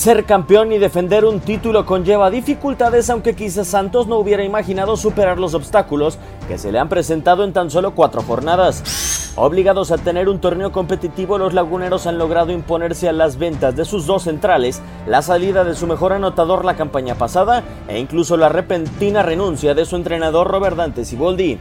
Ser 0.00 0.24
campeón 0.24 0.72
y 0.72 0.78
defender 0.78 1.26
un 1.26 1.40
título 1.40 1.84
conlleva 1.84 2.30
dificultades, 2.30 3.10
aunque 3.10 3.36
quizás 3.36 3.68
Santos 3.68 4.06
no 4.06 4.16
hubiera 4.16 4.42
imaginado 4.42 4.96
superar 4.96 5.38
los 5.38 5.52
obstáculos 5.52 6.16
que 6.48 6.56
se 6.56 6.72
le 6.72 6.78
han 6.78 6.88
presentado 6.88 7.44
en 7.44 7.52
tan 7.52 7.70
solo 7.70 7.94
cuatro 7.94 8.22
jornadas. 8.22 9.34
Obligados 9.36 9.90
a 9.90 9.98
tener 9.98 10.30
un 10.30 10.40
torneo 10.40 10.72
competitivo, 10.72 11.36
los 11.36 11.52
laguneros 11.52 12.06
han 12.06 12.16
logrado 12.16 12.50
imponerse 12.50 13.10
a 13.10 13.12
las 13.12 13.36
ventas 13.36 13.76
de 13.76 13.84
sus 13.84 14.06
dos 14.06 14.22
centrales, 14.22 14.80
la 15.06 15.20
salida 15.20 15.64
de 15.64 15.74
su 15.74 15.86
mejor 15.86 16.14
anotador 16.14 16.64
la 16.64 16.76
campaña 16.76 17.16
pasada 17.16 17.62
e 17.86 17.98
incluso 17.98 18.38
la 18.38 18.48
repentina 18.48 19.22
renuncia 19.22 19.74
de 19.74 19.84
su 19.84 19.96
entrenador 19.96 20.48
Robert 20.50 20.78
Dante 20.78 21.04
Siboldi. 21.04 21.58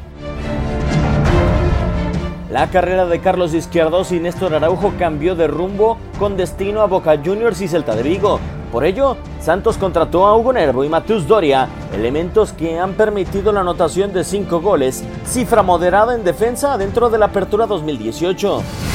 La 2.50 2.68
carrera 2.72 3.06
de 3.06 3.20
Carlos 3.20 3.54
Izquierdos 3.54 4.12
y 4.12 4.20
Néstor 4.20 4.56
Araujo 4.56 4.94
cambió 4.98 5.36
de 5.36 5.46
rumbo 5.46 6.00
con 6.18 6.36
destino 6.36 6.82
a 6.82 6.88
Boca 6.88 7.20
Juniors 7.24 7.62
y 7.62 7.68
Celta 7.68 7.96
de 7.96 8.02
Vigo. 8.02 8.40
Por 8.72 8.86
ello, 8.86 9.18
Santos 9.40 9.78
contrató 9.78 10.26
a 10.26 10.36
Hugo 10.36 10.52
Nervo 10.54 10.84
y 10.84 10.90
Mateus 10.90 11.28
Doria, 11.28 11.68
elementos 11.94 12.52
que 12.52 12.80
han 12.80 12.94
permitido 12.94 13.52
la 13.52 13.62
anotación 13.62 14.14
de 14.14 14.24
5 14.24 14.62
goles, 14.62 15.04
cifra 15.26 15.62
moderada 15.62 16.16
en 16.16 16.24
defensa 16.24 16.76
dentro 16.80 17.12
de 17.12 17.20
la 17.20 17.28
apertura 17.28 17.68
2018. 17.68 18.89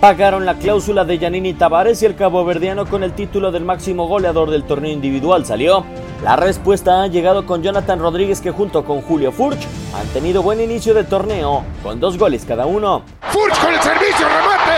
Pagaron 0.00 0.44
la 0.44 0.54
cláusula 0.54 1.04
de 1.04 1.18
Yanini 1.18 1.54
Tavares 1.54 2.02
y 2.02 2.06
el 2.06 2.14
caboverdiano 2.16 2.86
con 2.86 3.02
el 3.02 3.12
título 3.12 3.50
del 3.50 3.64
máximo 3.64 4.06
goleador 4.06 4.50
del 4.50 4.64
torneo 4.64 4.92
individual 4.92 5.46
salió. 5.46 5.84
La 6.22 6.36
respuesta 6.36 7.02
ha 7.02 7.06
llegado 7.06 7.46
con 7.46 7.62
Jonathan 7.62 7.98
Rodríguez 7.98 8.40
que 8.42 8.50
junto 8.50 8.84
con 8.84 9.00
Julio 9.00 9.32
Furch 9.32 9.58
han 9.98 10.06
tenido 10.08 10.42
buen 10.42 10.60
inicio 10.60 10.92
de 10.92 11.04
torneo 11.04 11.64
con 11.82 11.98
dos 11.98 12.18
goles 12.18 12.44
cada 12.46 12.66
uno. 12.66 13.02
Furch 13.30 13.58
con 13.58 13.72
el 13.72 13.80
servicio, 13.80 14.26
remate. 14.28 14.76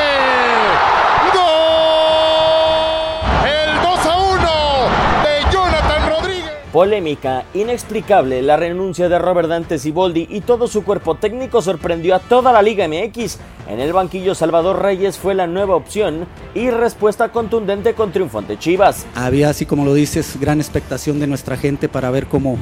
¡Gol! 1.35 1.45
El 3.45 3.75
2 3.83 4.07
a 4.07 4.17
1 4.17 4.41
de 5.25 5.53
Jonathan 5.53 6.11
Rodríguez. 6.11 6.53
Polémica, 6.79 7.45
inexplicable, 7.55 8.41
la 8.41 8.57
renuncia 8.57 9.09
de 9.09 9.19
Robert 9.19 9.49
Dante 9.49 9.81
Siboldi 9.81 10.29
y 10.31 10.43
todo 10.43 10.69
su 10.69 10.85
cuerpo 10.85 11.17
técnico 11.17 11.61
sorprendió 11.61 12.15
a 12.15 12.21
toda 12.21 12.53
la 12.53 12.63
Liga 12.63 12.87
MX. 12.87 13.39
En 13.69 13.81
el 13.81 13.93
banquillo 13.93 14.33
Salvador 14.37 14.81
Reyes 14.81 15.19
fue 15.19 15.35
la 15.35 15.49
nueva 15.49 15.75
opción 15.75 16.29
y 16.55 16.71
respuesta 16.71 17.33
contundente 17.33 17.95
con 17.95 18.13
triunfo 18.13 18.39
ante 18.39 18.61
Chivas. 18.61 19.07
Había, 19.17 19.51
así 19.51 19.67
como 19.67 19.85
lo 19.85 19.93
dices, 19.93 20.39
gran 20.39 20.61
expectación 20.61 21.19
de 21.19 21.27
nuestra 21.27 21.57
gente 21.57 21.89
para 21.89 22.13
ver 22.13 22.29
cómo, 22.29 22.57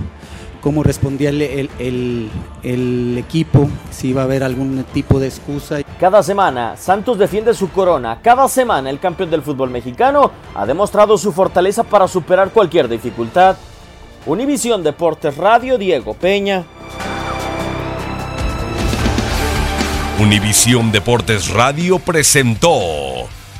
cómo 0.62 0.82
respondía 0.82 1.28
el, 1.28 1.42
el, 1.42 1.70
el, 1.78 2.30
el 2.62 3.18
equipo, 3.18 3.68
si 3.90 4.08
iba 4.08 4.22
a 4.22 4.24
haber 4.24 4.42
algún 4.44 4.82
tipo 4.94 5.20
de 5.20 5.26
excusa. 5.26 5.82
Cada 6.00 6.22
semana, 6.22 6.78
Santos 6.78 7.18
defiende 7.18 7.52
su 7.52 7.68
corona. 7.68 8.20
Cada 8.22 8.48
semana, 8.48 8.88
el 8.88 8.98
campeón 8.98 9.28
del 9.28 9.42
fútbol 9.42 9.68
mexicano 9.68 10.30
ha 10.54 10.64
demostrado 10.64 11.18
su 11.18 11.32
fortaleza 11.32 11.84
para 11.84 12.08
superar 12.08 12.48
cualquier 12.48 12.88
dificultad. 12.88 13.56
Univisión 14.26 14.82
Deportes 14.82 15.36
Radio, 15.36 15.78
Diego 15.78 16.14
Peña. 16.14 16.64
Univisión 20.18 20.90
Deportes 20.90 21.48
Radio 21.50 22.00
presentó 22.00 22.80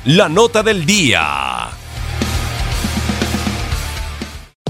la 0.03 0.27
nota 0.27 0.63
del 0.63 0.85
día. 0.85 1.56